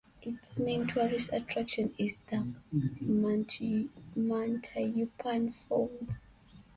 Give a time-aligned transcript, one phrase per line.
[0.23, 6.21] Its main tourist attraction is the Mantayupan Falls.